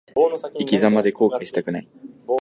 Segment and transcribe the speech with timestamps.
[0.57, 1.87] 生き様で後悔はしたくない。